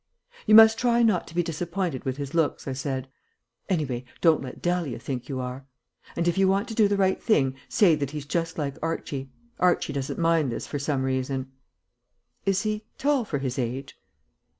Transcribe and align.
"You 0.47 0.55
must 0.55 0.79
try 0.79 1.03
not 1.03 1.27
to 1.27 1.35
be 1.35 1.43
disappointed 1.43 2.05
with 2.05 2.17
his 2.17 2.33
looks," 2.33 2.67
I 2.67 2.73
said. 2.73 3.07
"Anyway, 3.69 4.03
don't 4.19 4.41
let 4.41 4.59
Dahlia 4.59 4.97
think 4.97 5.29
you 5.29 5.39
are. 5.39 5.67
And 6.15 6.27
if 6.27 6.39
you 6.39 6.47
want 6.47 6.67
to 6.69 6.73
do 6.73 6.87
the 6.87 6.97
right 6.97 7.21
thing 7.21 7.53
say 7.69 7.93
that 7.93 8.09
he's 8.09 8.25
just 8.25 8.57
like 8.57 8.79
Archie. 8.81 9.29
Archie 9.59 9.93
doesn't 9.93 10.17
mind 10.17 10.51
this 10.51 10.65
for 10.65 10.79
some 10.79 11.03
reason." 11.03 11.51
"Is 12.47 12.63
he 12.63 12.83
tall 12.97 13.25
for 13.25 13.37
his 13.37 13.59
age?" 13.59 13.95